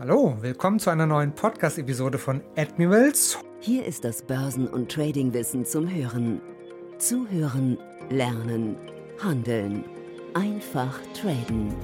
[0.00, 3.36] Hallo, willkommen zu einer neuen Podcast-Episode von Admirals.
[3.58, 6.40] Hier ist das Börsen- und Tradingwissen zum Hören.
[6.98, 7.76] Zuhören,
[8.08, 8.76] lernen,
[9.20, 9.84] handeln.
[10.34, 11.74] Einfach traden.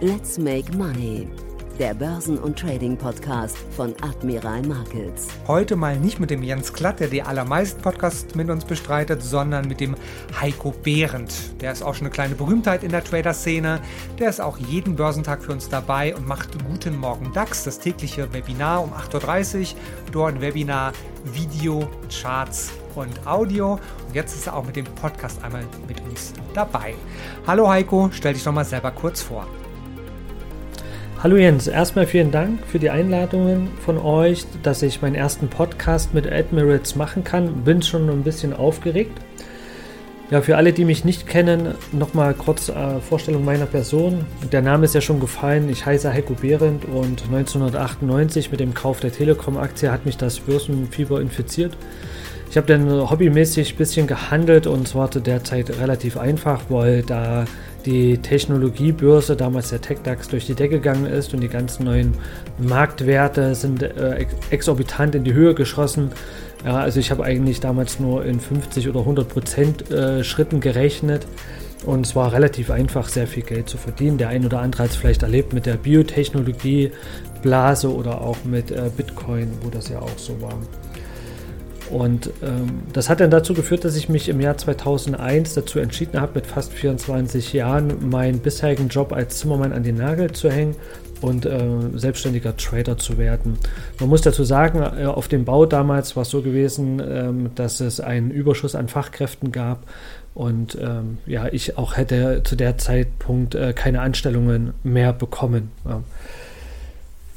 [0.00, 1.28] Let's make money
[1.78, 5.28] der Börsen- und Trading-Podcast von Admiral Markets.
[5.46, 9.68] Heute mal nicht mit dem Jens Klatt, der die allermeisten Podcasts mit uns bestreitet, sondern
[9.68, 9.94] mit dem
[10.40, 11.32] Heiko Behrendt.
[11.60, 13.80] Der ist auch schon eine kleine Berühmtheit in der Trader-Szene.
[14.18, 18.32] Der ist auch jeden Börsentag für uns dabei und macht Guten Morgen DAX, das tägliche
[18.32, 19.66] Webinar um 8.30 Uhr.
[20.12, 20.92] Dort Webinar,
[21.24, 23.74] Video, Charts und Audio.
[23.74, 26.94] Und jetzt ist er auch mit dem Podcast einmal mit uns dabei.
[27.46, 29.46] Hallo Heiko, stell dich doch mal selber kurz vor.
[31.22, 36.14] Hallo Jens, erstmal vielen Dank für die Einladungen von euch, dass ich meinen ersten Podcast
[36.14, 37.62] mit Admirals machen kann.
[37.62, 39.20] Bin schon ein bisschen aufgeregt.
[40.30, 44.24] Ja, für alle, die mich nicht kennen, nochmal kurz äh, Vorstellung meiner Person.
[44.50, 45.68] Der Name ist ja schon gefallen.
[45.68, 51.20] Ich heiße Heiko Behrendt und 1998 mit dem Kauf der Telekom-Aktie hat mich das Börsenfieber
[51.20, 51.76] infiziert.
[52.50, 56.62] Ich habe dann hobbymäßig ein bisschen gehandelt und es war zu der Zeit relativ einfach,
[56.68, 57.44] weil da
[57.86, 62.14] die Technologiebörse, damals der TechDAX, durch die Decke gegangen ist und die ganzen neuen
[62.58, 66.10] Marktwerte sind äh, exorbitant in die Höhe geschossen.
[66.64, 71.28] Ja, also ich habe eigentlich damals nur in 50 oder 100 Prozent äh, Schritten gerechnet
[71.86, 74.18] und es war relativ einfach, sehr viel Geld zu verdienen.
[74.18, 76.90] Der ein oder andere hat es vielleicht erlebt mit der Biotechnologie,
[77.42, 80.58] Blase oder auch mit äh, Bitcoin, wo das ja auch so war.
[81.90, 86.20] Und ähm, das hat dann dazu geführt, dass ich mich im Jahr 2001 dazu entschieden
[86.20, 90.76] habe, mit fast 24 Jahren meinen bisherigen Job als Zimmermann an den Nagel zu hängen
[91.20, 91.60] und äh,
[91.94, 93.58] selbstständiger Trader zu werden.
[93.98, 97.80] Man muss dazu sagen, äh, auf dem Bau damals war es so gewesen, ähm, dass
[97.80, 99.82] es einen Überschuss an Fachkräften gab
[100.34, 105.70] und ähm, ja, ich auch hätte zu der Zeitpunkt äh, keine Anstellungen mehr bekommen.
[105.84, 106.02] Ja.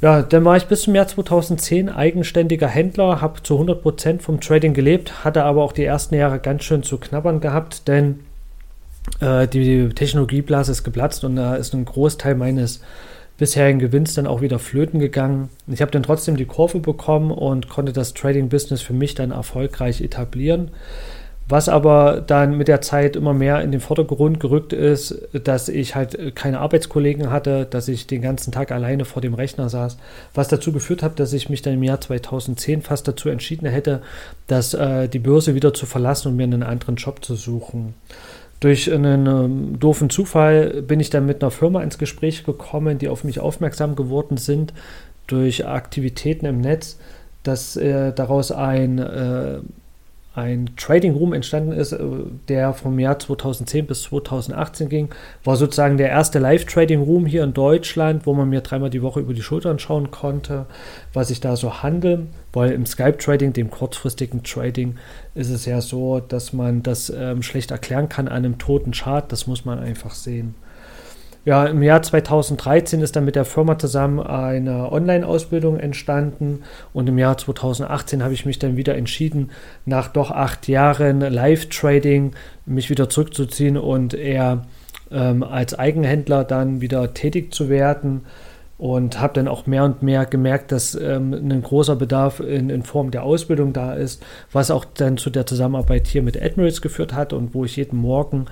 [0.04, 4.74] Ja, dann war ich bis zum Jahr 2010 eigenständiger Händler, habe zu 100% vom Trading
[4.74, 8.20] gelebt, hatte aber auch die ersten Jahre ganz schön zu knabbern gehabt, denn
[9.22, 12.82] äh, die Technologieblase ist geplatzt und da ist ein Großteil meines
[13.38, 15.48] bisherigen Gewinns dann auch wieder flöten gegangen.
[15.68, 20.02] Ich habe dann trotzdem die Kurve bekommen und konnte das Trading-Business für mich dann erfolgreich
[20.02, 20.72] etablieren.
[21.50, 25.94] Was aber dann mit der Zeit immer mehr in den Vordergrund gerückt ist, dass ich
[25.94, 29.98] halt keine Arbeitskollegen hatte, dass ich den ganzen Tag alleine vor dem Rechner saß,
[30.34, 34.02] was dazu geführt hat, dass ich mich dann im Jahr 2010 fast dazu entschieden hätte,
[34.48, 37.94] dass äh, die Börse wieder zu verlassen und mir einen anderen Job zu suchen.
[38.62, 43.10] Durch einen ähm, doofen Zufall bin ich dann mit einer Firma ins Gespräch gekommen, die
[43.10, 44.74] auf mich aufmerksam geworden sind
[45.28, 46.98] durch Aktivitäten im Netz,
[47.44, 49.60] dass äh, daraus ein äh,
[50.36, 52.00] ein Trading Room entstanden ist, äh,
[52.48, 55.10] der vom Jahr 2010 bis 2018 ging.
[55.44, 59.20] War sozusagen der erste Live-Trading Room hier in Deutschland, wo man mir dreimal die Woche
[59.20, 60.66] über die Schultern schauen konnte,
[61.14, 62.28] was ich da so handle.
[62.52, 64.96] Weil im Skype-Trading, dem kurzfristigen Trading,
[65.36, 69.32] ist es ja so, dass man das ähm, schlecht erklären kann an einem toten Chart.
[69.32, 70.56] Das muss man einfach sehen.
[71.46, 77.18] Ja, im Jahr 2013 ist dann mit der Firma zusammen eine Online-Ausbildung entstanden und im
[77.18, 79.52] Jahr 2018 habe ich mich dann wieder entschieden,
[79.86, 82.32] nach doch acht Jahren Live-Trading
[82.66, 84.66] mich wieder zurückzuziehen und eher
[85.12, 88.22] ähm, als Eigenhändler dann wieder tätig zu werden
[88.78, 92.84] und habe dann auch mehr und mehr gemerkt, dass ähm, ein großer Bedarf in, in,
[92.84, 97.14] Form der Ausbildung da ist, was auch dann zu der Zusammenarbeit hier mit Admirals geführt
[97.14, 98.48] hat und wo ich jeden Morgen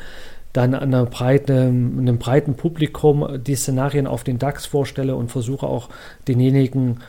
[0.53, 5.89] dann einer breite, einem breiten Publikum die Szenarien auf den DAX vorstelle und versuche auch
[6.27, 6.99] denjenigen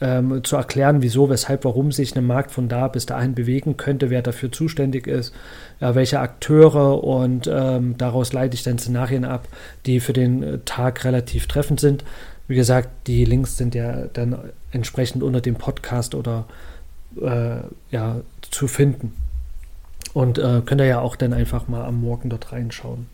[0.00, 4.10] ähm, zu erklären, wieso, weshalb, warum sich ein Markt von da bis dahin bewegen könnte,
[4.10, 5.34] wer dafür zuständig ist,
[5.80, 9.48] ja, welche Akteure und ähm, daraus leite ich dann Szenarien ab,
[9.86, 12.04] die für den Tag relativ treffend sind.
[12.46, 14.36] Wie gesagt, die Links sind ja dann
[14.70, 16.44] entsprechend unter dem Podcast oder
[17.20, 17.60] äh,
[17.90, 18.20] ja,
[18.50, 19.12] zu finden.
[20.16, 23.06] Und äh, könnt ihr ja auch dann einfach mal am Morgen dort reinschauen.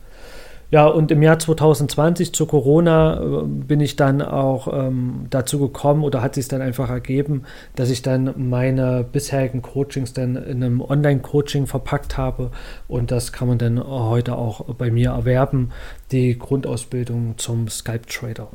[0.70, 6.04] Ja, und im Jahr 2020 zu Corona äh, bin ich dann auch ähm, dazu gekommen
[6.04, 7.42] oder hat sich dann einfach ergeben,
[7.74, 12.52] dass ich dann meine bisherigen Coachings dann in einem Online-Coaching verpackt habe
[12.86, 15.72] und das kann man dann heute auch bei mir erwerben,
[16.12, 18.46] die Grundausbildung zum Skype-Trader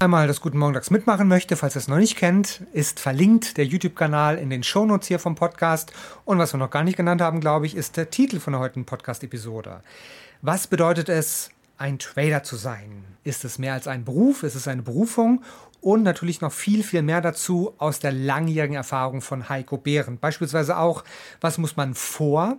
[0.00, 3.64] einmal das Guten Morgen mitmachen möchte, falls ihr es noch nicht kennt, ist verlinkt der
[3.64, 5.92] YouTube-Kanal in den Shownotes hier vom Podcast.
[6.24, 8.60] Und was wir noch gar nicht genannt haben, glaube ich, ist der Titel von der
[8.60, 9.80] heutigen Podcast-Episode.
[10.40, 13.04] Was bedeutet es, ein Trader zu sein?
[13.24, 14.44] Ist es mehr als ein Beruf?
[14.44, 15.42] Ist es eine Berufung?
[15.80, 20.18] Und natürlich noch viel, viel mehr dazu aus der langjährigen Erfahrung von Heiko Behren.
[20.18, 21.02] Beispielsweise auch,
[21.40, 22.58] was muss man vor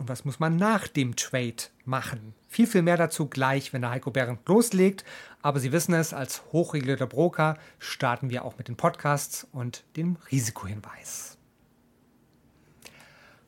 [0.00, 1.54] und was muss man nach dem Trade
[1.84, 2.34] machen.
[2.48, 5.04] Viel, viel mehr dazu gleich, wenn der Heiko Behrendt loslegt.
[5.42, 10.16] Aber Sie wissen es, als hochregulierter Broker starten wir auch mit den Podcasts und dem
[10.32, 11.36] Risikohinweis.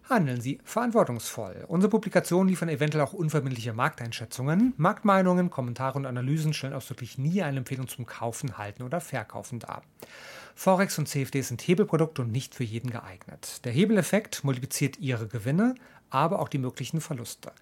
[0.08, 1.64] Handeln Sie verantwortungsvoll.
[1.69, 4.75] Unsere Publikationen liefern eventuell auch unverbindliche Markteinschätzungen.
[4.76, 9.82] Marktmeinungen, Kommentare und Analysen stellen ausdrücklich nie eine Empfehlung zum Kaufen, Halten oder Verkaufen dar.
[10.55, 13.64] Forex und CFD sind Hebelprodukte und nicht für jeden geeignet.
[13.64, 15.76] Der Hebeleffekt multipliziert Ihre Gewinne,
[16.12, 17.53] aber auch die möglichen Verluste.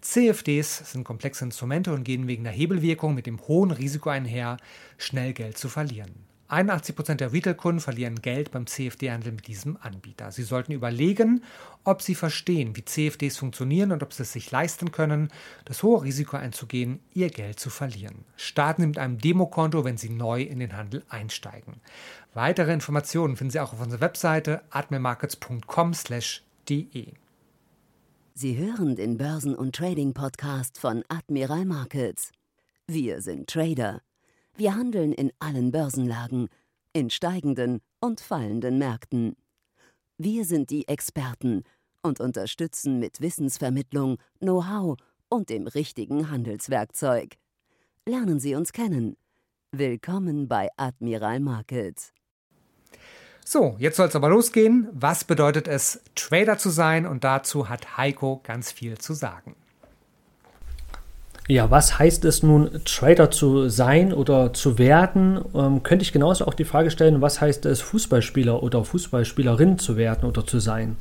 [0.00, 4.56] CFDs sind komplexe Instrumente und gehen wegen der Hebelwirkung mit dem hohen Risiko einher,
[4.98, 6.26] schnell Geld zu verlieren.
[6.50, 10.32] 81% der Retail-Kunden verlieren Geld beim CFD-Handel mit diesem Anbieter.
[10.32, 11.44] Sie sollten überlegen,
[11.84, 15.28] ob sie verstehen, wie CFDs funktionieren und ob sie es sich leisten können,
[15.64, 18.24] das hohe Risiko einzugehen, ihr Geld zu verlieren.
[18.36, 21.74] Starten Sie mit einem Demokonto, wenn Sie neu in den Handel einsteigen.
[22.34, 27.19] Weitere Informationen finden Sie auch auf unserer Webseite admirmarkets.com/de.
[28.34, 32.30] Sie hören den Börsen- und Trading-Podcast von Admiral Markets.
[32.86, 34.00] Wir sind Trader.
[34.56, 36.48] Wir handeln in allen Börsenlagen,
[36.92, 39.36] in steigenden und fallenden Märkten.
[40.16, 41.64] Wir sind die Experten
[42.02, 44.96] und unterstützen mit Wissensvermittlung, Know-how
[45.28, 47.36] und dem richtigen Handelswerkzeug.
[48.06, 49.16] Lernen Sie uns kennen.
[49.72, 52.12] Willkommen bei Admiral Markets.
[53.52, 54.86] So, jetzt soll es aber losgehen.
[54.92, 57.04] Was bedeutet es, Trader zu sein?
[57.04, 59.56] Und dazu hat Heiko ganz viel zu sagen.
[61.48, 65.44] Ja, was heißt es nun, Trader zu sein oder zu werden?
[65.52, 69.96] Ähm, könnte ich genauso auch die Frage stellen, was heißt es, Fußballspieler oder Fußballspielerin zu
[69.96, 70.96] werden oder zu sein?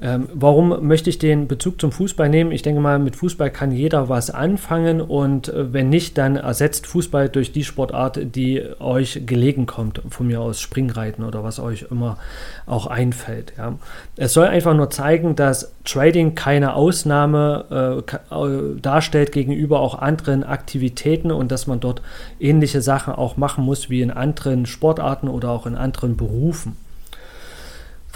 [0.00, 2.52] Ähm, warum möchte ich den Bezug zum Fußball nehmen?
[2.52, 6.86] Ich denke mal, mit Fußball kann jeder was anfangen und äh, wenn nicht, dann ersetzt
[6.86, 10.02] Fußball durch die Sportart, die euch gelegen kommt.
[10.10, 12.18] Von mir aus Springreiten oder was euch immer
[12.66, 13.54] auch einfällt.
[13.56, 13.78] Ja.
[14.16, 20.44] Es soll einfach nur zeigen, dass Trading keine Ausnahme äh, äh, darstellt gegenüber auch anderen
[20.44, 22.02] Aktivitäten und dass man dort
[22.38, 26.76] ähnliche Sachen auch machen muss wie in anderen Sportarten oder auch in anderen Berufen.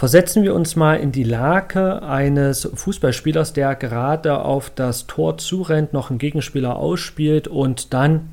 [0.01, 5.93] Versetzen wir uns mal in die Lage eines Fußballspielers, der gerade auf das Tor zurennt,
[5.93, 8.31] noch einen Gegenspieler ausspielt und dann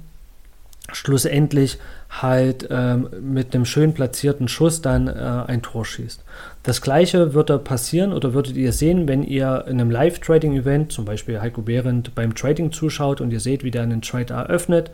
[0.91, 1.77] schlussendlich
[2.09, 5.11] halt ähm, mit einem schön platzierten Schuss dann äh,
[5.47, 6.25] ein Tor schießt.
[6.63, 11.39] Das gleiche würde passieren oder würdet ihr sehen, wenn ihr in einem Live-Trading-Event, zum Beispiel
[11.39, 14.91] Heiko Behrendt beim Trading zuschaut und ihr seht, wie der einen Trade eröffnet,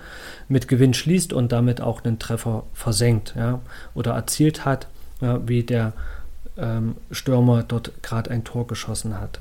[0.48, 3.60] mit Gewinn schließt und damit auch einen Treffer versenkt ja,
[3.94, 4.88] oder erzielt hat,
[5.20, 5.92] ja, wie der
[6.58, 9.40] ähm, Stürmer dort gerade ein Tor geschossen hat.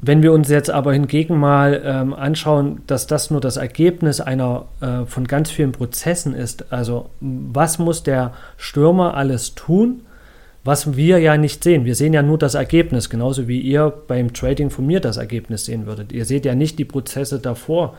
[0.00, 4.66] Wenn wir uns jetzt aber hingegen mal ähm, anschauen, dass das nur das Ergebnis einer
[4.80, 10.02] äh, von ganz vielen Prozessen ist, also was muss der Stürmer alles tun,
[10.68, 11.86] was wir ja nicht sehen.
[11.86, 15.64] Wir sehen ja nur das Ergebnis, genauso wie ihr beim Trading von mir das Ergebnis
[15.64, 16.12] sehen würdet.
[16.12, 17.96] Ihr seht ja nicht die Prozesse davor.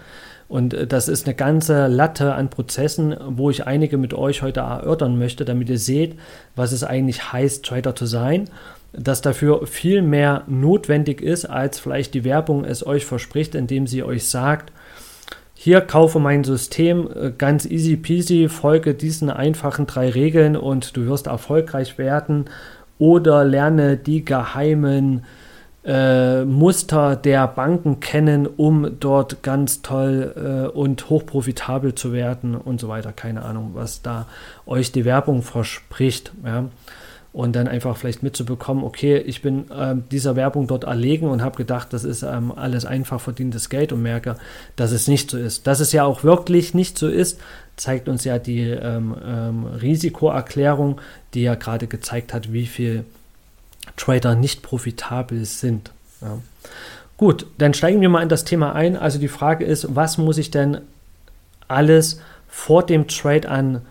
[0.47, 4.59] Und äh, das ist eine ganze Latte an Prozessen, wo ich einige mit euch heute
[4.59, 6.19] erörtern möchte, damit ihr seht,
[6.55, 8.51] was es eigentlich heißt, Trader zu sein.
[8.93, 14.03] Dass dafür viel mehr notwendig ist, als vielleicht die Werbung es euch verspricht, indem sie
[14.03, 14.71] euch sagt,
[15.61, 21.05] hier kaufe mein System äh, ganz easy peasy, folge diesen einfachen drei Regeln und du
[21.07, 22.45] wirst erfolgreich werden
[22.97, 25.25] oder lerne die geheimen
[25.83, 32.79] äh, Muster der Banken kennen, um dort ganz toll äh, und hochprofitabel zu werden und
[32.79, 33.11] so weiter.
[33.11, 34.27] Keine Ahnung, was da
[34.65, 36.31] euch die Werbung verspricht.
[36.45, 36.69] Ja.
[37.31, 41.57] Und dann einfach vielleicht mitzubekommen, okay, ich bin äh, dieser Werbung dort erlegen und habe
[41.57, 44.35] gedacht, das ist ähm, alles einfach verdientes Geld und merke,
[44.75, 45.67] dass es nicht so ist.
[45.67, 47.39] Dass es ja auch wirklich nicht so ist,
[47.75, 50.99] zeigt uns ja die ähm, ähm, Risikoerklärung,
[51.35, 53.05] die ja gerade gezeigt hat, wie viel
[53.95, 55.91] Trader nicht profitabel sind.
[56.21, 56.39] Ja.
[57.17, 58.95] Gut, dann steigen wir mal in das Thema ein.
[58.95, 60.79] Also die Frage ist, was muss ich denn
[61.67, 63.81] alles vor dem Trade an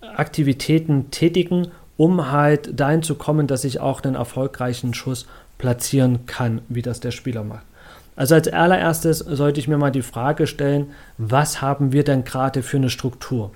[0.00, 5.26] Aktivitäten tätigen, um halt dahin zu kommen, dass ich auch einen erfolgreichen Schuss
[5.58, 7.64] platzieren kann, wie das der Spieler macht.
[8.16, 12.62] Also als allererstes sollte ich mir mal die Frage stellen, was haben wir denn gerade
[12.62, 13.50] für eine Struktur?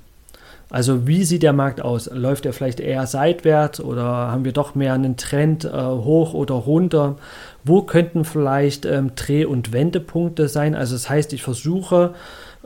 [0.70, 2.10] Also wie sieht der Markt aus?
[2.12, 6.54] Läuft er vielleicht eher seitwärts oder haben wir doch mehr einen Trend äh, hoch oder
[6.54, 7.16] runter?
[7.64, 10.74] Wo könnten vielleicht ähm, Dreh- und Wendepunkte sein?
[10.74, 12.14] Also das heißt, ich versuche,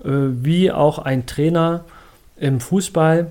[0.05, 1.85] äh, wie auch ein Trainer
[2.37, 3.29] im Fußball,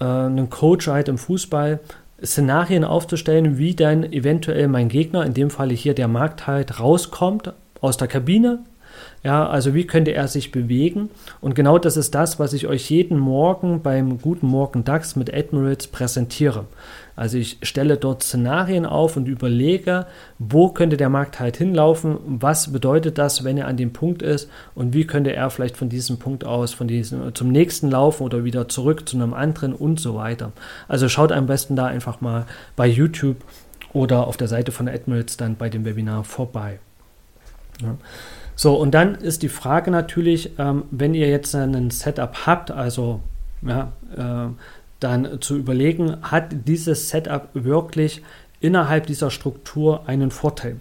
[0.00, 1.80] äh, ein Coach halt im Fußball,
[2.24, 7.52] Szenarien aufzustellen, wie dann eventuell mein Gegner, in dem Falle hier der Markt halt, rauskommt
[7.80, 8.60] aus der Kabine,
[9.22, 11.10] Ja, also wie könnte er sich bewegen?
[11.40, 15.32] Und genau das ist das, was ich euch jeden Morgen beim Guten Morgen DAX mit
[15.32, 16.66] Admirals präsentiere.
[17.18, 20.06] Also ich stelle dort Szenarien auf und überlege,
[20.38, 24.48] wo könnte der Markt halt hinlaufen, was bedeutet das, wenn er an dem Punkt ist
[24.76, 28.44] und wie könnte er vielleicht von diesem Punkt aus, von diesem zum nächsten laufen oder
[28.44, 30.52] wieder zurück zu einem anderen und so weiter.
[30.86, 32.46] Also schaut am besten da einfach mal
[32.76, 33.38] bei YouTube
[33.92, 36.78] oder auf der Seite von Admirals dann bei dem Webinar vorbei.
[37.82, 37.96] Ja.
[38.54, 43.20] So, und dann ist die Frage natürlich, ähm, wenn ihr jetzt ein Setup habt, also
[43.62, 44.52] ja, äh,
[45.00, 48.22] dann zu überlegen, hat dieses Setup wirklich
[48.60, 50.76] innerhalb dieser Struktur einen Vorteil.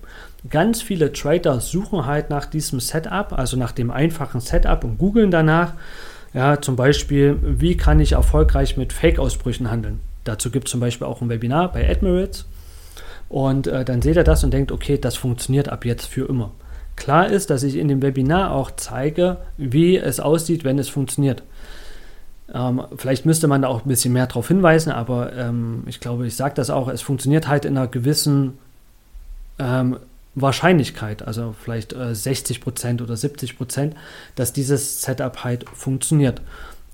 [0.50, 5.32] Ganz viele Trader suchen halt nach diesem Setup, also nach dem einfachen Setup und googeln
[5.32, 5.74] danach.
[6.34, 10.00] Ja, zum Beispiel, wie kann ich erfolgreich mit Fake-Ausbrüchen handeln?
[10.24, 12.46] Dazu gibt es zum Beispiel auch ein Webinar bei Admirals.
[13.30, 16.52] Und äh, dann seht ihr das und denkt, okay, das funktioniert ab jetzt für immer.
[16.96, 21.44] Klar ist, dass ich in dem Webinar auch zeige, wie es aussieht, wenn es funktioniert.
[22.54, 26.28] Ähm, vielleicht müsste man da auch ein bisschen mehr darauf hinweisen, aber ähm, ich glaube,
[26.28, 28.58] ich sage das auch, es funktioniert halt in einer gewissen
[29.60, 29.98] ähm,
[30.36, 33.92] Wahrscheinlichkeit, also vielleicht äh, 60% oder 70%
[34.36, 36.42] dass dieses Setup halt funktioniert.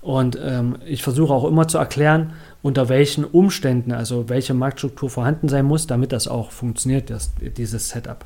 [0.02, 5.50] Und ähm, ich versuche auch immer zu erklären, unter welchen Umständen, also welche Marktstruktur vorhanden
[5.50, 8.26] sein muss, damit das auch funktioniert, das, dieses Setup.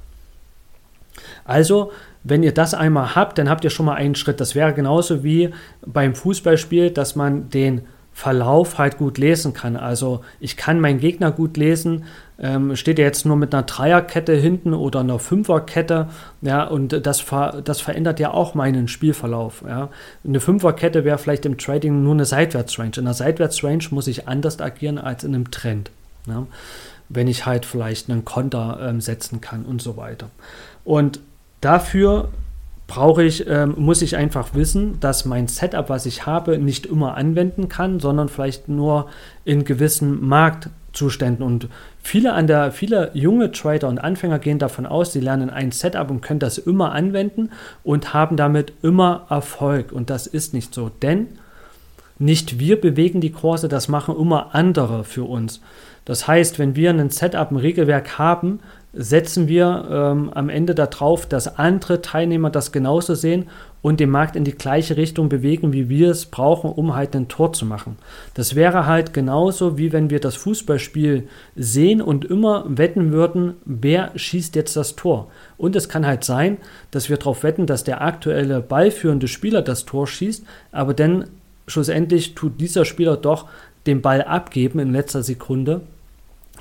[1.46, 1.92] Also,
[2.30, 4.40] wenn ihr das einmal habt, dann habt ihr schon mal einen Schritt.
[4.42, 5.52] Das wäre genauso wie
[5.86, 7.82] beim Fußballspiel, dass man den
[8.18, 9.76] Verlauf halt gut lesen kann.
[9.76, 12.06] Also ich kann meinen Gegner gut lesen.
[12.40, 16.08] Ähm, steht er jetzt nur mit einer Dreierkette hinten oder einer Fünferkette,
[16.42, 19.64] ja, und das, ver das verändert ja auch meinen Spielverlauf.
[19.68, 19.90] Ja.
[20.26, 22.94] Eine Fünferkette wäre vielleicht im Trading nur eine Seitwärtsrange.
[22.98, 25.92] In einer Seitwärtsrange muss ich anders agieren als in einem Trend.
[26.26, 26.48] Ja.
[27.10, 30.30] Wenn ich halt vielleicht einen Konter ähm, setzen kann und so weiter.
[30.84, 31.20] Und
[31.62, 32.30] Dafür
[32.88, 37.18] brauche ich, ähm, muss ich einfach wissen, dass mein Setup, was ich habe, nicht immer
[37.18, 39.08] anwenden kann, sondern vielleicht nur
[39.44, 41.46] in gewissen Marktzuständen.
[41.46, 41.68] Und
[42.02, 46.10] viele an der, viele junge Trader und Anfänger gehen davon aus, sie lernen ein Setup
[46.10, 47.52] und können das immer anwenden
[47.84, 49.92] und haben damit immer Erfolg.
[49.92, 51.28] Und das ist nicht so, denn
[52.20, 55.62] nicht wir bewegen die Kurse, das machen immer andere für uns.
[56.06, 58.62] Das heißt, wenn wir ein Setup, ein Regelwerk haben,
[58.98, 63.46] setzen wir ähm, am Ende darauf, dass andere Teilnehmer das genauso sehen
[63.84, 67.28] und den Markt in die gleiche Richtung bewegen, wie wir es brauchen, um halt ein
[67.28, 67.98] Tor zu machen.
[68.34, 74.12] Das wäre halt genauso, wie wenn wir das Fußballspiel sehen und immer wetten würden, wer
[74.16, 75.28] schießt jetzt das Tor.
[75.58, 76.58] Und es kann halt sein,
[76.90, 81.26] dass wir darauf wetten, dass der aktuelle ballführende Spieler das Tor schießt, aber dann
[81.68, 83.48] schlussendlich tut dieser Spieler doch
[83.86, 85.82] den Ball abgeben in letzter Sekunde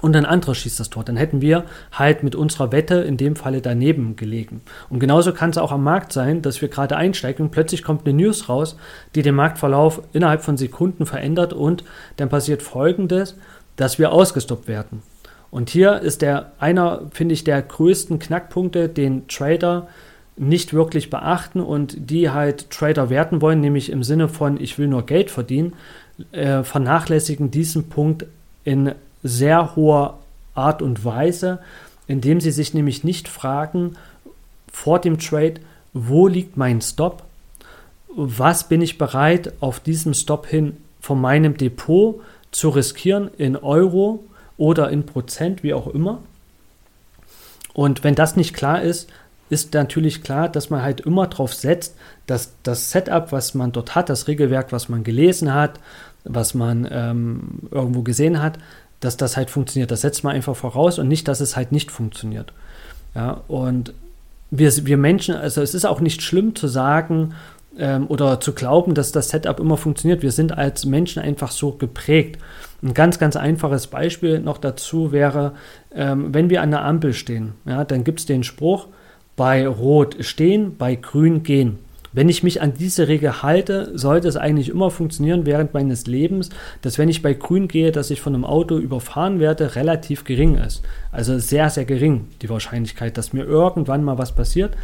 [0.03, 1.05] und ein anderer schießt das Tor.
[1.05, 4.61] Dann hätten wir halt mit unserer Wette in dem Falle daneben gelegen.
[4.91, 8.07] Und genauso kann es auch am Markt sein, dass wir gerade einsteigen und plötzlich kommt
[8.07, 8.77] eine News raus,
[9.15, 11.85] die den Marktverlauf innerhalb von Sekunden verändert und
[12.17, 13.37] dann passiert Folgendes,
[13.77, 15.03] dass wir ausgestoppt werden.
[15.51, 19.89] Und hier ist der einer, finde ich, der größten Knackpunkte, den Trader
[20.37, 24.87] nicht wirklich beachten und die halt Trader werten wollen, nämlich im Sinne von, ich will
[24.87, 25.73] nur Geld verdienen,
[26.33, 28.27] äh, vernachlässigen diesen Punkt
[28.65, 28.93] in
[29.27, 30.19] sehr hoher
[30.55, 31.59] Art und Weise,
[32.07, 33.97] indem sie sich nämlich nicht fragen
[34.73, 35.61] vor dem Trade,
[35.93, 37.23] wo liegt mein Stop?
[38.09, 44.25] Was bin ich bereit auf diesem Stop hin von meinem Depot zu riskieren in Euro
[44.57, 46.21] oder in Prozent, wie auch immer?
[47.75, 49.11] Und wenn das nicht klar ist,
[49.49, 51.95] ist natürlich klar, dass man halt immer darauf setzt,
[52.27, 55.79] dass das Setup, was man dort hat, das Regelwerk, was man gelesen hat,
[56.25, 58.59] was man ähm, irgendwo gesehen hat,
[59.07, 59.91] dass das halt funktioniert.
[59.91, 62.53] Das setzt man einfach voraus und nicht, dass es halt nicht funktioniert.
[63.15, 63.95] Ja, und
[64.51, 67.35] wir, wir Menschen, also es ist auch nicht schlimm zu sagen
[67.79, 70.23] ähm, oder zu glauben, dass das Setup immer funktioniert.
[70.23, 72.39] Wir sind als Menschen einfach so geprägt.
[72.83, 75.53] Ein ganz, ganz einfaches Beispiel noch dazu wäre,
[75.95, 78.89] ähm, wenn wir an der Ampel stehen, ja, dann gibt es den Spruch,
[79.37, 81.79] bei Rot stehen, bei Grün gehen.
[82.17, 86.49] Wenn ich mich an diese Regel halte, sollte es eigentlich immer funktionieren während meines Lebens,
[86.81, 90.57] dass wenn ich bei Grün gehe, dass ich von einem Auto überfahren werde, relativ gering
[90.57, 90.83] ist.
[91.13, 94.79] Also sehr, sehr gering die Wahrscheinlichkeit, dass mir irgendwann mal was passiert.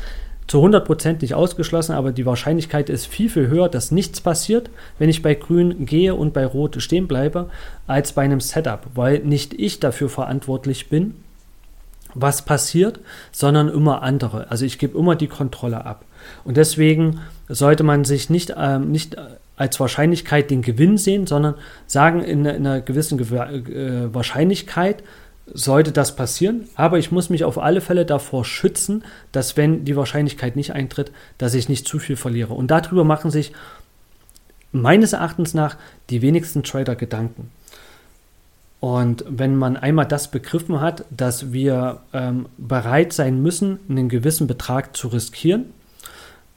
[0.46, 5.08] Zu 100% nicht ausgeschlossen, aber die Wahrscheinlichkeit ist viel, viel höher, dass nichts passiert, wenn
[5.08, 7.48] ich bei Grün gehe und bei Rot stehen bleibe,
[7.86, 11.14] als bei einem Setup, weil nicht ich dafür verantwortlich bin,
[12.12, 14.50] was passiert, sondern immer andere.
[14.50, 16.04] Also ich gebe immer die Kontrolle ab.
[16.44, 19.16] Und deswegen sollte man sich nicht, ähm, nicht
[19.56, 21.54] als Wahrscheinlichkeit den Gewinn sehen, sondern
[21.86, 25.02] sagen in, in einer gewissen Gew äh, Wahrscheinlichkeit
[25.46, 29.96] sollte das passieren, aber ich muss mich auf alle Fälle davor schützen, dass wenn die
[29.96, 32.54] Wahrscheinlichkeit nicht eintritt, dass ich nicht zu viel verliere.
[32.54, 33.52] Und darüber machen sich
[34.70, 35.76] meines Erachtens nach
[36.10, 37.50] die wenigsten Trader Gedanken.
[38.80, 44.46] Und wenn man einmal das begriffen hat, dass wir ähm, bereit sein müssen, einen gewissen
[44.46, 45.66] Betrag zu riskieren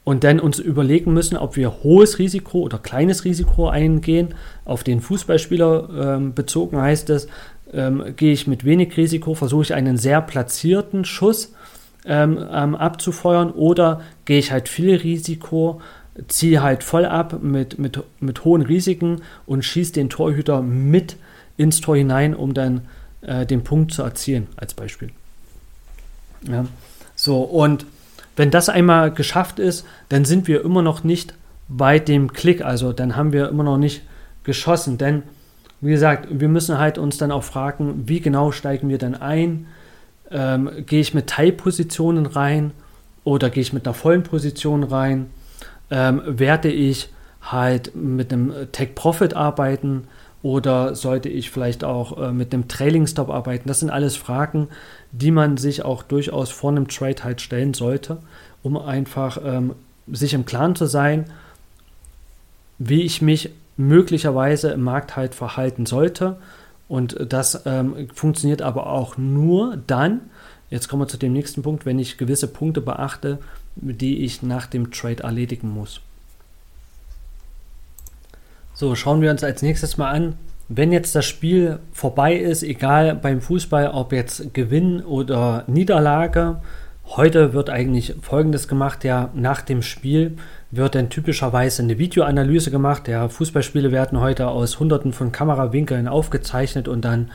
[0.06, 5.02] und dann uns überlegen müssen, ob wir hohes Risiko oder kleines Risiko eingehen, auf den
[5.02, 7.28] Fußballspieler ähm, bezogen heißt es,
[7.74, 11.54] ähm, gehe ich mit wenig Risiko, versuche ich einen sehr platzierten Schuss
[12.06, 15.82] ähm, ähm, abzufeuern oder gehe ich halt viel Risiko,
[16.28, 21.18] ziehe halt voll ab mit, mit, mit hohen Risiken und schieße den Torhüter mit
[21.58, 22.82] ins Tor hinein, um dann
[23.22, 25.10] äh, den Punkt zu erzielen, als Beispiel.
[26.48, 26.66] Ja.
[27.16, 27.88] So, und
[28.36, 31.34] wenn das einmal geschafft ist, dann sind wir immer noch nicht
[31.68, 34.04] bei dem Klick, also dann haben wir immer noch nicht
[34.44, 35.24] geschossen, denn
[35.82, 39.68] wie gesagt, wir müssen halt uns dann auch fragen, wie genau steigen wir dann ein?
[40.32, 42.72] Ähm, gehe ich mit Teilpositionen rein
[43.24, 45.28] oder gehe ich mit einer vollen Position rein?
[45.92, 47.10] Ähm, werde ich
[47.42, 50.08] halt mit einem Take Profit arbeiten
[50.46, 53.68] oder sollte ich vielleicht auch äh, mit einem Trailing Stop arbeiten?
[53.68, 54.68] Das sind alles Fragen,
[55.12, 58.20] die man sich auch durchaus vor einem Trade halt stellen sollte,
[58.62, 59.74] um einfach ähm,
[60.06, 61.26] sich im Klaren zu sein,
[62.78, 66.38] wie ich mich möglicherweise im Markt halt verhalten sollte.
[66.88, 70.22] Und das ähm, funktioniert aber auch nur dann,
[70.70, 73.40] jetzt kommen wir zu dem nächsten Punkt, wenn ich gewisse Punkte beachte,
[73.76, 76.02] die ich nach dem Trade erledigen muss.
[78.78, 80.36] So, schauen wir uns als nächstes mal an,
[80.68, 86.58] wenn jetzt das Spiel vorbei ist, egal beim Fußball, ob jetzt Gewinn oder Niederlage,
[87.06, 90.36] heute wird eigentlich Folgendes gemacht, ja, nach dem Spiel
[90.72, 93.08] wird dann typischerweise eine Videoanalyse gemacht.
[93.08, 97.32] Ja, Fußballspiele werden heute aus hunderten von Kamerawinkeln aufgezeichnet und dann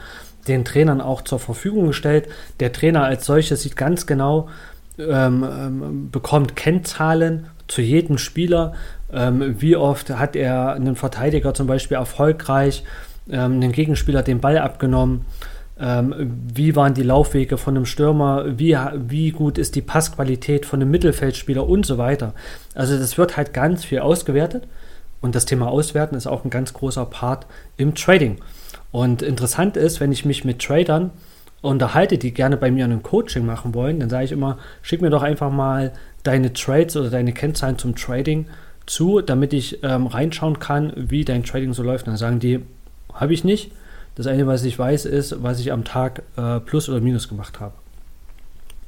[0.47, 2.29] den Trainern auch zur Verfügung gestellt.
[2.59, 4.51] Der Trainer als solches sieht ganz genau,
[4.99, 8.75] ähm, ähm, bekommt Kennzahlen zu jedem Spieler.
[9.13, 12.85] Ähm, wie oft hat er einen Verteidiger zum Beispiel erfolgreich,
[13.31, 15.25] ähm, einen Gegenspieler den Ball abgenommen?
[15.79, 16.15] Ähm,
[16.53, 18.59] wie waren die Laufwege von einem Stürmer?
[18.59, 18.77] Wie,
[19.09, 22.35] wie gut ist die Passqualität von einem Mittelfeldspieler und so weiter?
[22.75, 24.67] Also, das wird halt ganz viel ausgewertet.
[25.23, 28.39] Und das Thema Auswerten ist auch ein ganz großer Part im Trading.
[28.91, 31.11] Und interessant ist, wenn ich mich mit Tradern
[31.63, 35.11] unterhalte, die gerne bei mir ein Coaching machen wollen, dann sage ich immer, schick mir
[35.11, 38.47] doch einfach mal deine Trades oder deine Kennzahlen zum Trading
[38.87, 42.07] zu, damit ich ähm, reinschauen kann, wie dein Trading so läuft.
[42.07, 42.61] dann sagen die,
[43.13, 43.73] habe ich nicht.
[44.15, 47.61] Das eine, was ich weiß, ist, was ich am Tag äh, plus oder minus gemacht
[47.61, 47.75] habe.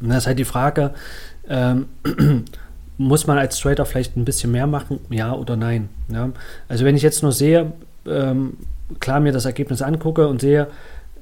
[0.01, 0.93] Und das ist halt die Frage,
[1.49, 1.87] ähm,
[2.99, 5.89] muss man als Trader vielleicht ein bisschen mehr machen, ja oder nein?
[6.09, 6.31] Ja?
[6.69, 7.73] Also wenn ich jetzt nur sehe,
[8.07, 8.59] ähm,
[9.01, 10.69] klar mir das Ergebnis angucke und sehe,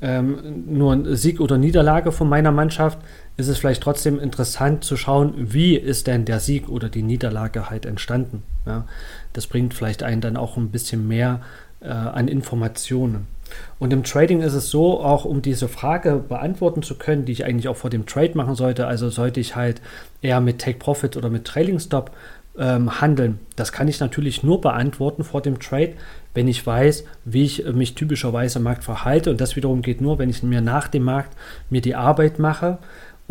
[0.02, 2.98] ähm, nur ein Sieg oder Niederlage von meiner Mannschaft,
[3.40, 7.70] ist es vielleicht trotzdem interessant zu schauen, wie ist denn der Sieg oder die Niederlage
[7.70, 8.42] halt entstanden.
[8.66, 8.86] Ja?
[9.32, 11.40] Das bringt vielleicht einen dann auch ein bisschen mehr
[11.80, 13.26] äh, an Informationen.
[13.78, 17.44] Und im Trading ist es so, auch um diese Frage beantworten zu können, die ich
[17.44, 19.80] eigentlich auch vor dem Trade machen sollte, also sollte ich halt
[20.22, 22.12] eher mit Take Profit oder mit Trailing Stop
[22.58, 23.40] ähm, handeln.
[23.56, 25.94] Das kann ich natürlich nur beantworten vor dem Trade,
[26.34, 29.30] wenn ich weiß, wie ich mich typischerweise im Markt verhalte.
[29.30, 31.36] Und das wiederum geht nur, wenn ich mir nach dem Markt
[31.70, 32.78] mir die Arbeit mache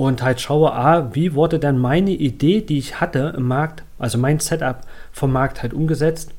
[0.08, 4.18] und halt schaue, ah, wie wurde dann meine Idee, die ich hatte im Markt, also
[4.18, 4.82] mein Setup
[5.12, 6.32] vom Markt halt umgesetzt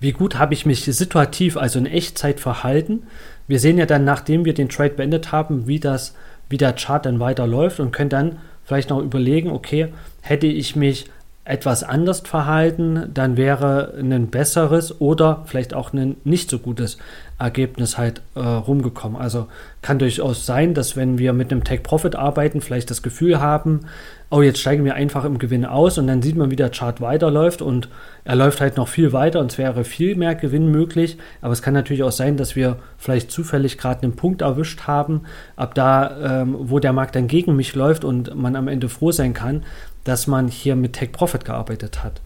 [0.00, 3.04] wie gut habe ich mich situativ, also in Echtzeit verhalten.
[3.46, 6.14] Wir sehen ja dann, nachdem wir den Trade beendet haben, wie, das,
[6.48, 9.88] wie der Chart dann weiterläuft und können dann vielleicht noch überlegen, okay,
[10.20, 11.06] hätte ich mich
[11.48, 16.98] etwas anders verhalten, dann wäre ein besseres oder vielleicht auch ein nicht so gutes
[17.38, 19.20] Ergebnis halt äh, rumgekommen.
[19.20, 19.46] Also
[19.80, 23.86] kann durchaus sein, dass wenn wir mit einem Take Profit arbeiten, vielleicht das Gefühl haben,
[24.30, 27.00] oh, jetzt steigen wir einfach im Gewinn aus und dann sieht man, wie der Chart
[27.00, 27.88] weiterläuft und
[28.24, 31.16] er läuft halt noch viel weiter und es wäre viel mehr Gewinn möglich.
[31.40, 35.22] Aber es kann natürlich auch sein, dass wir vielleicht zufällig gerade einen Punkt erwischt haben,
[35.56, 39.12] ab da, ähm, wo der Markt dann gegen mich läuft und man am Ende froh
[39.12, 39.62] sein kann,
[40.08, 42.20] dass man hier mit Take Profit gearbeitet hat.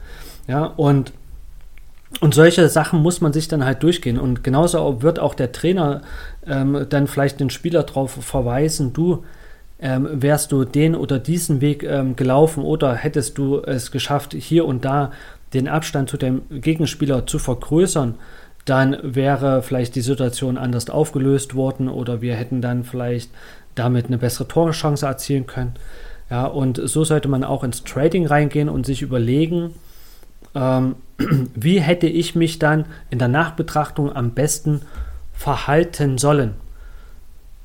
[0.47, 1.13] Ja, und
[2.21, 4.19] und solche Sachen muss man sich dann halt durchgehen.
[4.19, 6.03] Und genauso wird auch der Trainer
[6.47, 9.25] ähm, dann vielleicht den Spieler darauf verweisen, du,
[9.81, 14.67] ähm, wärst du den oder diesen Weg ähm, gelaufen oder hättest du es geschafft, hier
[14.67, 15.11] und da
[15.55, 18.17] den Abstand zu dem Gegenspieler zu vergrößern,
[18.67, 23.31] dann wäre vielleicht die Situation anders aufgelöst worden oder wir hätten dann vielleicht
[23.75, 25.75] damit eine bessere Torchance erzielen können.
[26.33, 29.75] Ja, und so sollte man auch ins Trading reingehen und sich überlegen,
[30.55, 30.97] ähm,
[31.55, 34.81] wie hätte ich mich dann in der Nachbetrachtung am besten
[35.35, 36.55] verhalten sollen.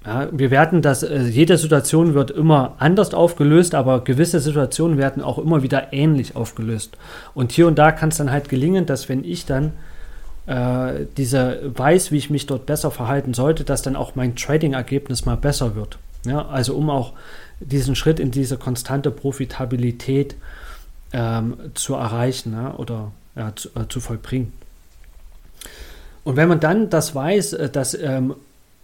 [0.06, 5.24] Ja, wir werden das, äh, jede Situation wird immer anders aufgelöst, aber gewisse Situationen werden
[5.24, 6.98] auch immer wieder ähnlich aufgelöst.
[7.34, 9.72] Und hier und da kann es dann halt gelingen, dass wenn ich dann
[10.46, 15.26] äh, diese weiß, wie ich mich dort besser verhalten sollte, dass dann auch mein Trading-Ergebnis
[15.26, 16.00] mal besser wird.
[16.26, 17.14] Ja, also um auch
[17.60, 20.36] diesen Schritt in diese konstante Profitabilität
[21.14, 24.54] ähm, zu erreichen ja, oder ja, zu, äh, zu, vollbringen.
[26.24, 28.36] Und wenn man dann das weiß, äh, dass, ähm,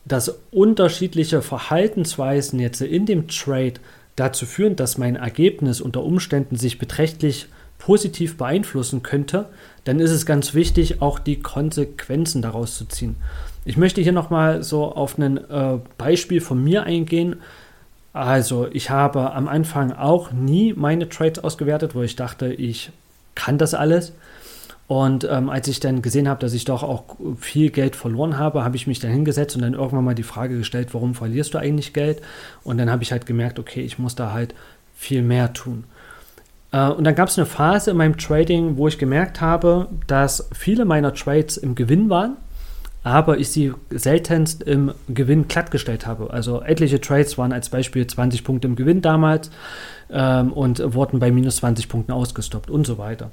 [0.05, 3.73] dass unterschiedliche Verhaltensweisen jetzt in dem Trade
[4.15, 9.49] dazu führen, dass mein Ergebnis unter Umständen sich beträchtlich positiv beeinflussen könnte,
[9.83, 13.17] dann ist es ganz wichtig, auch die Konsequenzen daraus zu ziehen.
[13.65, 17.37] Ich möchte hier nochmal so auf ein äh, Beispiel von mir eingehen.
[18.13, 22.91] Also ich habe am Anfang auch nie meine Trades ausgewertet, wo ich dachte, ich
[23.33, 24.13] kann das alles.
[24.87, 27.03] Und ähm, als ich dann gesehen habe, dass ich doch auch
[27.39, 30.57] viel Geld verloren habe, habe ich mich dann hingesetzt und dann irgendwann mal die Frage
[30.57, 32.21] gestellt, warum verlierst du eigentlich Geld?
[32.63, 34.53] Und dann habe ich halt gemerkt, okay, ich muss da halt
[34.95, 35.85] viel mehr tun.
[36.71, 40.49] Äh, und dann gab es eine Phase in meinem Trading, wo ich gemerkt habe, dass
[40.53, 42.35] viele meiner Trades im Gewinn waren,
[43.03, 46.31] aber ich sie seltenst im Gewinn glattgestellt habe.
[46.31, 49.51] Also etliche Trades waren als Beispiel 20 Punkte im Gewinn damals
[50.09, 53.31] ähm, und wurden bei minus 20 Punkten ausgestoppt und so weiter.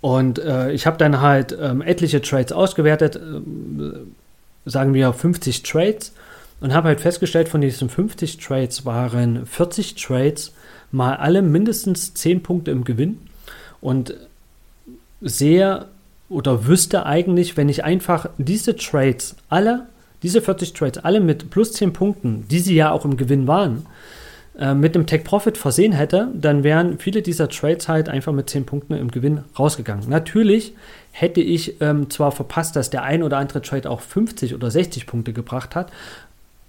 [0.00, 3.20] Und äh, ich habe dann halt ähm, etliche Trades ausgewertet, äh,
[4.64, 6.12] sagen wir 50 Trades,
[6.60, 10.52] und habe halt festgestellt, von diesen 50 Trades waren 40 Trades
[10.90, 13.18] mal alle mindestens 10 Punkte im Gewinn
[13.80, 14.14] und
[15.20, 15.86] sehe
[16.30, 19.86] oder wüsste eigentlich, wenn ich einfach diese Trades alle,
[20.22, 23.84] diese 40 Trades alle mit plus 10 Punkten, die sie ja auch im Gewinn waren,
[24.58, 28.48] äh, mit dem Take Profit versehen hätte, dann wären viele dieser Trades halt einfach mit
[28.48, 30.08] 10 Punkten im Gewinn rausgegangen.
[30.08, 30.72] Natürlich
[31.10, 35.06] hätte ich ähm, zwar verpasst, dass der ein oder andere Trade auch 50 oder 60
[35.06, 35.90] Punkte gebracht hat,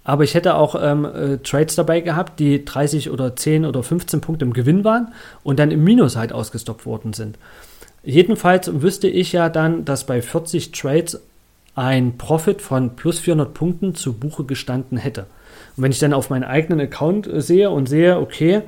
[0.04, 4.20] aber ich hätte auch ähm, äh, Trades dabei gehabt, die 30 oder 10 oder 15
[4.20, 5.12] Punkte im Gewinn waren
[5.44, 7.38] und dann im Minus halt ausgestoppt worden sind.
[8.04, 11.20] Jedenfalls wüsste ich ja dann, dass bei 40 Trades
[11.74, 15.26] ein Profit von plus 400 Punkten zu Buche gestanden hätte.
[15.76, 18.62] Und wenn ich dann auf meinen eigenen Account äh, sehe und sehe, okay,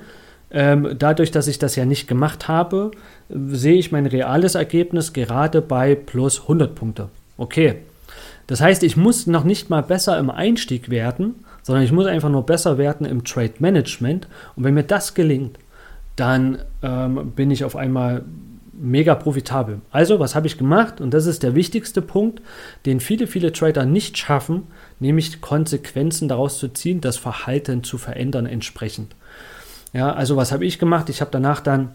[0.50, 2.92] ähm, dadurch, dass ich das ja nicht gemacht habe,
[3.28, 7.08] sehe ich mein reales Ergebnis gerade bei plus 100 Punkte.
[7.36, 7.76] Okay,
[8.46, 12.28] das heißt, ich muss noch nicht mal besser im Einstieg werden, sondern ich muss einfach
[12.28, 14.28] nur besser werden im Trade Management.
[14.54, 15.58] Und wenn mir das gelingt,
[16.14, 18.22] dann ähm, bin ich auf einmal
[18.78, 19.80] mega profitabel.
[19.90, 21.00] Also, was habe ich gemacht?
[21.00, 22.42] Und das ist der wichtigste Punkt,
[22.86, 24.64] den viele, viele Trader nicht schaffen,
[25.00, 29.14] nämlich Konsequenzen daraus zu ziehen, das Verhalten zu verändern entsprechend.
[29.92, 31.08] Ja, also was habe ich gemacht?
[31.08, 31.94] Ich habe danach dann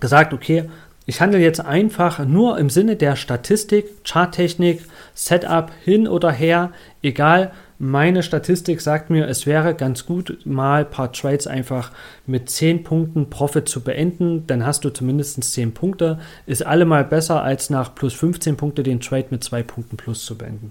[0.00, 0.68] gesagt, okay,
[1.04, 4.82] ich handle jetzt einfach nur im Sinne der Statistik, Charttechnik,
[5.14, 6.70] Setup hin oder her,
[7.02, 7.52] egal.
[7.84, 11.90] Meine Statistik sagt mir, es wäre ganz gut, mal ein paar Trades einfach
[12.28, 14.46] mit 10 Punkten Profit zu beenden.
[14.46, 16.20] Dann hast du zumindest 10 Punkte.
[16.46, 20.38] Ist allemal besser, als nach plus 15 Punkte den Trade mit 2 Punkten plus zu
[20.38, 20.70] beenden.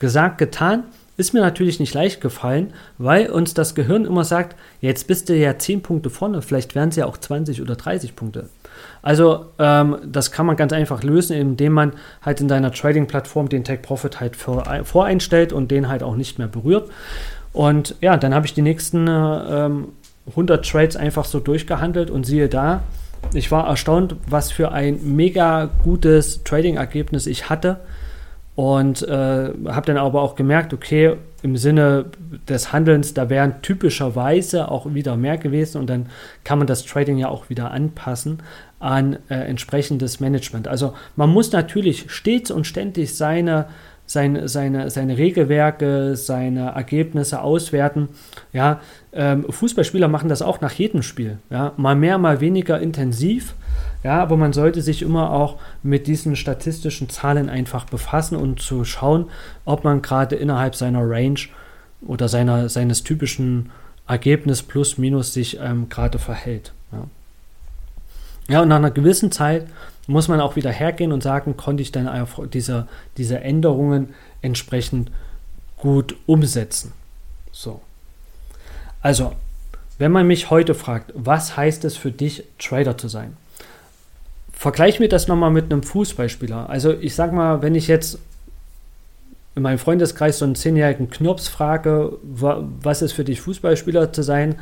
[0.00, 0.84] Gesagt, getan.
[1.20, 5.36] Ist mir natürlich nicht leicht gefallen, weil uns das Gehirn immer sagt, jetzt bist du
[5.36, 8.48] ja 10 Punkte vorne, vielleicht wären es ja auch 20 oder 30 Punkte.
[9.02, 13.64] Also ähm, das kann man ganz einfach lösen, indem man halt in deiner Trading-Plattform den
[13.64, 16.90] Take Profit halt vor, voreinstellt und den halt auch nicht mehr berührt.
[17.52, 19.70] Und ja, dann habe ich die nächsten äh,
[20.30, 22.82] 100 Trades einfach so durchgehandelt und siehe da,
[23.34, 27.80] ich war erstaunt, was für ein mega gutes Trading-Ergebnis ich hatte.
[28.56, 32.06] Und äh, habe dann aber auch gemerkt, okay, im Sinne
[32.48, 36.06] des Handelns, da wären typischerweise auch wieder mehr gewesen und dann
[36.44, 38.42] kann man das Trading ja auch wieder anpassen
[38.78, 40.68] an äh, entsprechendes Management.
[40.68, 43.66] Also man muss natürlich stets und ständig seine,
[44.10, 48.08] seine, seine, seine Regelwerke, seine Ergebnisse auswerten.
[48.52, 48.80] Ja,
[49.12, 51.38] ähm, Fußballspieler machen das auch nach jedem Spiel.
[51.48, 53.54] Ja, mal mehr, mal weniger intensiv.
[54.02, 58.84] Ja, aber man sollte sich immer auch mit diesen statistischen Zahlen einfach befassen und zu
[58.84, 59.26] schauen,
[59.64, 61.38] ob man gerade innerhalb seiner Range
[62.04, 63.70] oder seiner, seines typischen
[64.08, 66.72] Ergebnis plus minus sich ähm, gerade verhält.
[68.50, 68.62] Ja.
[68.62, 69.66] Und nach einer gewissen Zeit
[70.06, 75.10] muss man auch wieder hergehen und sagen, konnte ich dann diese, diese Änderungen entsprechend
[75.76, 76.92] gut umsetzen.
[77.52, 77.80] So.
[79.02, 79.32] Also,
[79.98, 83.36] wenn man mich heute fragt, was heißt es für dich, Trader zu sein?
[84.52, 86.68] Vergleich mir das nochmal mit einem Fußballspieler.
[86.68, 88.18] Also, ich sag mal, wenn ich jetzt
[89.54, 94.56] in meinem Freundeskreis so einen zehnjährigen Knirps frage, was ist für dich Fußballspieler zu sein,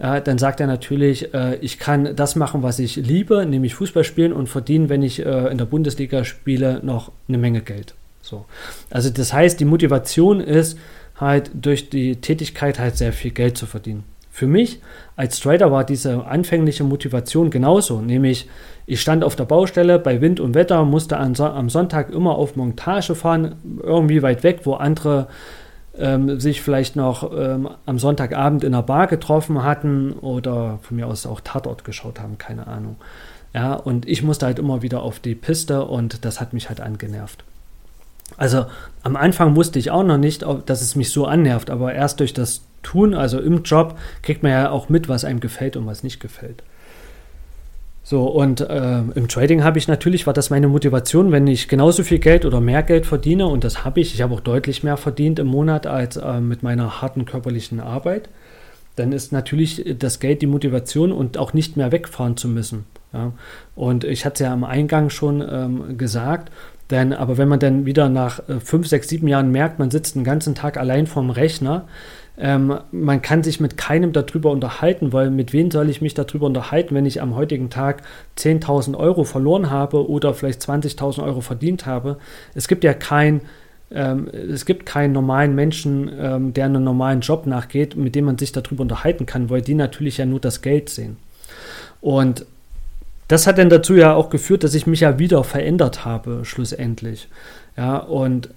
[0.00, 4.04] äh, dann sagt er natürlich, äh, ich kann das machen, was ich liebe, nämlich Fußball
[4.04, 7.94] spielen und verdienen, wenn ich äh, in der Bundesliga spiele, noch eine Menge Geld.
[8.22, 8.46] So.
[8.88, 10.78] Also das heißt, die Motivation ist
[11.16, 14.04] halt durch die Tätigkeit halt sehr viel Geld zu verdienen.
[14.30, 14.80] Für mich
[15.16, 18.48] als Trader war diese anfängliche Motivation genauso, nämlich
[18.86, 23.14] ich stand auf der Baustelle bei Wind und Wetter, musste am Sonntag immer auf Montage
[23.14, 25.26] fahren, irgendwie weit weg, wo andere
[25.98, 31.06] ähm, sich vielleicht noch ähm, am Sonntagabend in einer Bar getroffen hatten oder von mir
[31.06, 32.96] aus auch Tatort geschaut haben, keine Ahnung.
[33.52, 36.80] Ja, und ich musste halt immer wieder auf die Piste und das hat mich halt
[36.80, 37.44] angenervt.
[38.36, 38.66] Also
[39.02, 42.32] am Anfang wusste ich auch noch nicht, dass es mich so annervt, aber erst durch
[42.32, 46.04] das Tun, also im Job, kriegt man ja auch mit, was einem gefällt und was
[46.04, 46.62] nicht gefällt.
[48.10, 52.02] So, und äh, im Trading habe ich natürlich, war das meine Motivation, wenn ich genauso
[52.02, 54.96] viel Geld oder mehr Geld verdiene, und das habe ich, ich habe auch deutlich mehr
[54.96, 58.28] verdient im Monat als äh, mit meiner harten körperlichen Arbeit,
[58.96, 62.84] dann ist natürlich das Geld die Motivation und auch nicht mehr wegfahren zu müssen.
[63.12, 63.32] Ja?
[63.76, 66.50] Und ich hatte es ja am Eingang schon ähm, gesagt,
[66.90, 70.16] denn, aber wenn man dann wieder nach äh, fünf, sechs, sieben Jahren merkt, man sitzt
[70.16, 71.86] den ganzen Tag allein vorm Rechner,
[72.42, 76.46] ähm, man kann sich mit keinem darüber unterhalten, weil mit wem soll ich mich darüber
[76.46, 78.02] unterhalten, wenn ich am heutigen Tag
[78.38, 82.16] 10.000 Euro verloren habe oder vielleicht 20.000 Euro verdient habe.
[82.54, 83.42] Es gibt ja kein,
[83.90, 88.38] ähm, es gibt keinen normalen Menschen, ähm, der einen normalen Job nachgeht, mit dem man
[88.38, 91.18] sich darüber unterhalten kann, weil die natürlich ja nur das Geld sehen.
[92.00, 92.46] Und
[93.28, 97.28] das hat dann dazu ja auch geführt, dass ich mich ja wieder verändert habe, schlussendlich.
[97.76, 98.48] Ja, und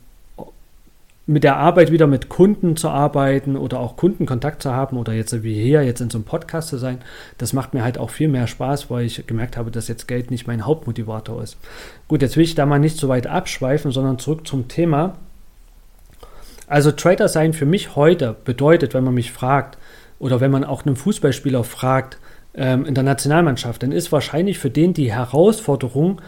[1.25, 5.41] mit der Arbeit wieder mit Kunden zu arbeiten oder auch Kundenkontakt zu haben oder jetzt
[5.43, 6.99] wie hier, jetzt in so einem Podcast zu sein,
[7.37, 10.31] das macht mir halt auch viel mehr Spaß, weil ich gemerkt habe, dass jetzt Geld
[10.31, 11.57] nicht mein Hauptmotivator ist.
[12.09, 15.15] Gut, jetzt will ich da mal nicht so weit abschweifen, sondern zurück zum Thema.
[16.67, 19.77] Also Trader sein für mich heute bedeutet, wenn man mich fragt
[20.19, 22.17] oder wenn man auch einen Fußballspieler fragt
[22.53, 26.21] ähm, in der Nationalmannschaft, dann ist wahrscheinlich für den die Herausforderung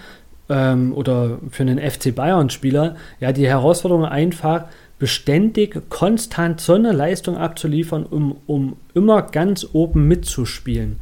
[0.49, 4.65] ähm, oder für einen FC Bayern-Spieler ja die Herausforderung einfach,
[4.99, 11.01] beständig, konstant so eine Leistung abzuliefern, um, um immer ganz oben mitzuspielen.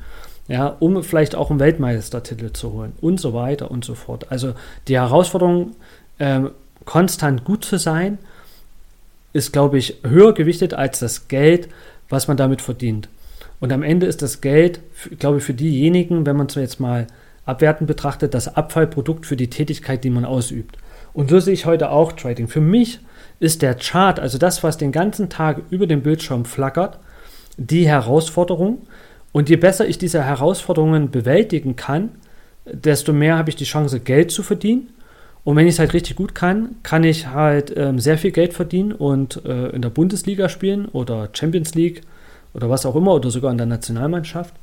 [0.49, 4.29] Ja, um vielleicht auch einen Weltmeistertitel zu holen und so weiter und so fort.
[4.29, 4.53] Also
[4.89, 5.71] die Herausforderung,
[6.19, 6.51] ähm,
[6.83, 8.17] konstant gut zu sein,
[9.31, 11.69] ist, glaube ich, höher gewichtet als das Geld,
[12.09, 13.07] was man damit verdient.
[13.61, 14.81] Und am Ende ist das Geld,
[15.17, 17.07] glaube ich, für diejenigen, wenn man es jetzt mal
[17.45, 20.77] abwertend betrachtet, das Abfallprodukt für die Tätigkeit, die man ausübt.
[21.13, 22.47] Und so sehe ich heute auch Trading.
[22.49, 22.99] Für mich
[23.43, 26.97] ist der Chart, also das, was den ganzen Tag über dem Bildschirm flackert,
[27.57, 28.87] die Herausforderung.
[29.33, 32.11] Und je besser ich diese Herausforderungen bewältigen kann,
[32.65, 34.93] desto mehr habe ich die Chance, Geld zu verdienen.
[35.43, 38.53] Und wenn ich es halt richtig gut kann, kann ich halt ähm, sehr viel Geld
[38.53, 42.01] verdienen und äh, in der Bundesliga spielen oder Champions League
[42.53, 44.53] oder was auch immer oder sogar in der Nationalmannschaft.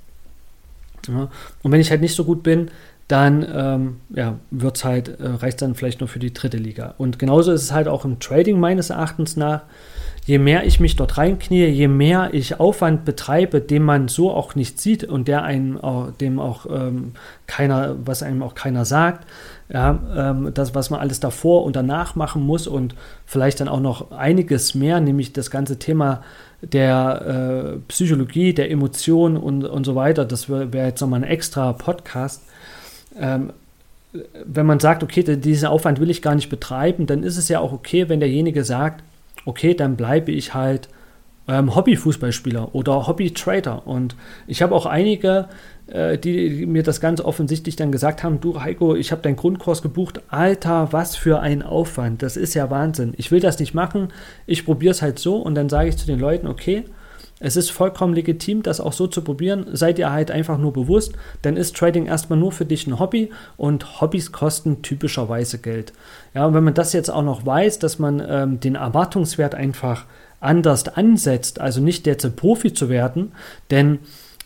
[1.07, 1.29] Ja.
[1.63, 2.71] Und wenn ich halt nicht so gut bin,
[3.11, 6.95] dann ähm, ja, wird's halt, äh, reicht dann vielleicht nur für die dritte Liga.
[6.97, 9.63] Und genauso ist es halt auch im Trading meines Erachtens nach.
[10.27, 14.55] Je mehr ich mich dort reinknie, je mehr ich Aufwand betreibe, den man so auch
[14.55, 17.13] nicht sieht und der einem auch, dem auch ähm,
[17.47, 19.27] keiner, was einem auch keiner sagt,
[19.73, 22.95] ja, ähm, das, was man alles davor und danach machen muss und
[23.25, 26.23] vielleicht dann auch noch einiges mehr, nämlich das ganze Thema
[26.63, 30.25] der äh, Psychologie, der Emotionen und, und so weiter.
[30.25, 32.43] Das wäre wär jetzt nochmal ein extra Podcast
[33.19, 33.53] ähm,
[34.45, 37.61] wenn man sagt, okay, diesen Aufwand will ich gar nicht betreiben, dann ist es ja
[37.61, 39.05] auch okay, wenn derjenige sagt,
[39.45, 40.89] okay, dann bleibe ich halt
[41.49, 43.87] ähm, Hobby-Fußballspieler oder Hobby-Trader.
[43.87, 45.49] Und ich habe auch einige,
[45.87, 49.83] äh, die mir das ganz offensichtlich dann gesagt haben, du Heiko, ich habe deinen Grundkurs
[49.83, 53.15] gebucht, Alter, was für ein Aufwand, das ist ja Wahnsinn.
[53.17, 54.09] Ich will das nicht machen,
[54.47, 56.85] ich probiere es halt so und dann sage ich zu den Leuten, okay,
[57.41, 59.67] es ist vollkommen legitim, das auch so zu probieren.
[59.73, 63.31] Seid ihr halt einfach nur bewusst, dann ist Trading erstmal nur für dich ein Hobby
[63.57, 65.95] und Hobbys kosten typischerweise Geld.
[66.35, 70.05] Ja, und wenn man das jetzt auch noch weiß, dass man ähm, den Erwartungswert einfach
[70.39, 73.33] anders ansetzt, also nicht jetzt Profi zu werden,
[73.71, 74.01] denn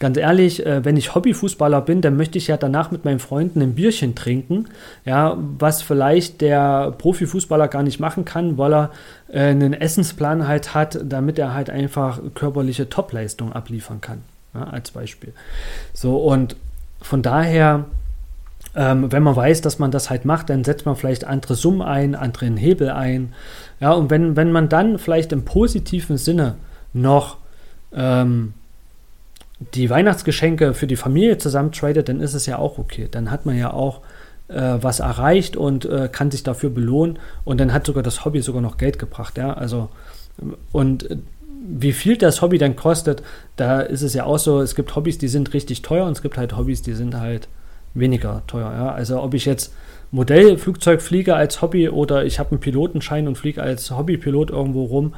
[0.05, 3.63] ganz ehrlich, äh, wenn ich Hobbyfußballer bin, dann möchte ich ja danach mit meinen Freunden
[3.63, 4.67] ein Bierchen trinken,
[5.07, 8.91] ja, was vielleicht der Profifußballer gar nicht machen kann, weil er
[9.29, 14.21] äh, einen Essensplan halt hat, damit er halt einfach körperliche Topleistung abliefern kann,
[14.53, 15.33] ja, als Beispiel.
[15.95, 16.55] So und
[17.01, 17.87] von daher
[18.77, 21.81] ähm, wenn man weiß, dass man das halt macht, dann setzt man vielleicht andere Summen
[21.81, 23.33] ein, anderen Hebel ein.
[23.81, 26.57] Ja, und wenn, wenn man dann vielleicht im positiven Sinne
[26.93, 27.39] noch
[27.95, 28.53] ähm,
[29.61, 33.09] die Weihnachtsgeschenke für die Familie zusammen tradet, dann ist es ja auch okay.
[33.11, 34.01] Dann hat man ja auch
[34.49, 38.41] äh, was erreicht und äh, kann sich dafür belohnen und dann hat sogar das Hobby
[38.43, 39.39] sogar noch Geld gebracht.
[39.39, 39.89] Ja, also
[40.73, 41.17] und äh,
[41.67, 43.23] wie viel das Hobby dann kostet,
[43.57, 46.21] da ist es ja auch so, es gibt Hobbys, die sind richtig teuer und es
[46.21, 47.49] gibt halt Hobbys, die sind halt
[47.95, 48.71] weniger teuer.
[48.73, 48.93] Ja?
[48.93, 49.73] Also ob ich jetzt
[50.11, 55.15] Modellflugzeug fliege als Hobby oder ich habe einen Pilotenschein und fliege als Hobbypilot irgendwo rum,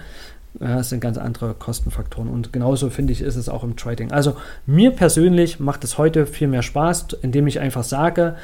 [0.60, 2.30] Ja, das sind ganz andere Kostenfaktoren.
[2.30, 4.12] Und genauso finde ich, ist es auch im Trading.
[4.12, 8.36] Also mir persönlich macht es heute viel mehr Spaß, indem ich einfach sage,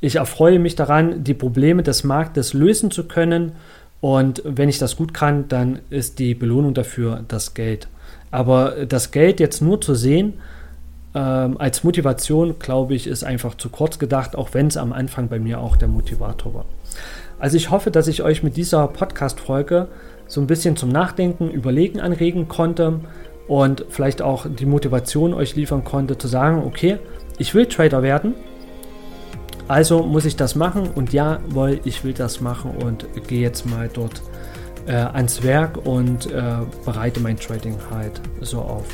[0.00, 3.52] ich erfreue mich daran, die Probleme des Marktes lösen zu können.
[4.00, 7.86] Und wenn ich das gut kann, dann ist die Belohnung dafür das Geld.
[8.30, 10.34] Aber das Geld jetzt nur zu sehen,
[11.14, 15.28] ähm, als Motivation, glaube ich, ist einfach zu kurz gedacht, auch wenn es am Anfang
[15.28, 16.64] bei mir auch der Motivator war.
[17.38, 19.88] Also ich hoffe, dass ich euch mit dieser Podcast-Folge
[20.32, 23.00] so ein bisschen zum Nachdenken, Überlegen anregen konnte
[23.48, 26.96] und vielleicht auch die Motivation euch liefern konnte, zu sagen, okay,
[27.36, 28.34] ich will Trader werden,
[29.68, 33.66] also muss ich das machen und ja, weil ich will das machen und gehe jetzt
[33.66, 34.22] mal dort
[34.86, 36.42] äh, ans Werk und äh,
[36.86, 38.86] bereite mein Trading halt so auf.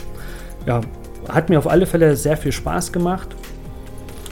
[0.67, 0.81] Ja,
[1.29, 3.29] hat mir auf alle Fälle sehr viel Spaß gemacht,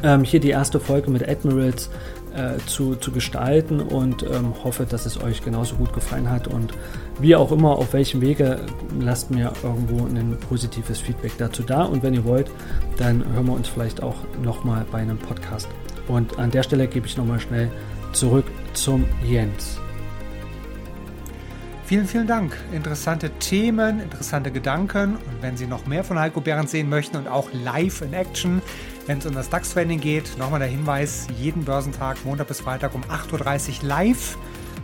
[0.03, 1.89] ähm, hier die erste Folge mit Admirals
[2.37, 6.49] äh, zu, zu gestalten und ähm, hoffe, dass es euch genauso gut gefallen hat.
[6.49, 6.73] Und
[7.19, 8.61] wie auch immer, auf welchem Wege,
[9.01, 11.85] lasst mir irgendwo ein positives Feedback dazu da.
[11.85, 12.51] Und wenn ihr wollt,
[12.99, 15.69] dann hören wir uns vielleicht auch nochmal bei einem Podcast.
[16.09, 17.71] Und an der Stelle gebe ich nochmal schnell
[18.13, 19.79] zurück zum Jens.
[21.87, 22.59] Vielen, vielen Dank.
[22.73, 25.15] Interessante Themen, interessante Gedanken.
[25.15, 28.61] Und wenn Sie noch mehr von Heiko Behrens sehen möchten und auch live in Action,
[29.07, 33.03] wenn es um das DAX-Training geht, nochmal der Hinweis, jeden Börsentag, Montag bis Freitag um
[33.05, 34.37] 8.30 Uhr live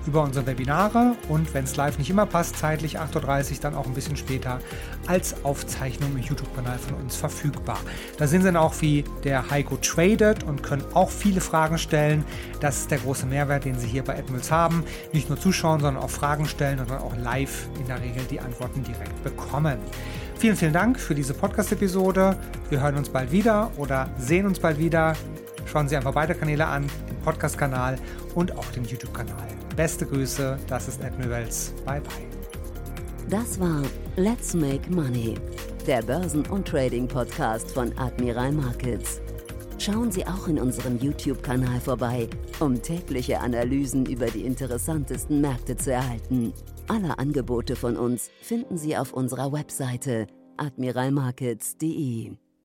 [0.06, 3.86] über unsere Webinare und wenn es live nicht immer passt, zeitlich 8.30 Uhr, dann auch
[3.86, 4.60] ein bisschen später
[5.06, 7.78] als Aufzeichnung im YouTube-Kanal von uns verfügbar.
[8.18, 12.24] Da sehen Sie dann auch, wie der Heiko tradet und können auch viele Fragen stellen.
[12.60, 14.84] Das ist der große Mehrwert, den Sie hier bei Admirals haben.
[15.12, 18.40] Nicht nur zuschauen, sondern auch Fragen stellen und dann auch live in der Regel die
[18.40, 19.78] Antworten direkt bekommen.
[20.38, 22.36] Vielen, vielen Dank für diese Podcast-Episode.
[22.68, 25.14] Wir hören uns bald wieder oder sehen uns bald wieder.
[25.66, 27.96] Schauen Sie einfach beide Kanäle an, den Podcast-Kanal
[28.34, 29.61] und auch den YouTube-Kanal.
[29.76, 31.72] Beste Grüße, das ist Admirals.
[31.86, 32.42] Bye bye.
[33.30, 33.82] Das war
[34.16, 35.34] Let's Make Money,
[35.86, 39.22] der Börsen- und Trading-Podcast von Admiral Markets.
[39.78, 42.28] Schauen Sie auch in unserem YouTube-Kanal vorbei,
[42.60, 46.52] um tägliche Analysen über die interessantesten Märkte zu erhalten.
[46.88, 50.26] Alle Angebote von uns finden Sie auf unserer Webseite
[50.58, 52.32] admiralmarkets.de.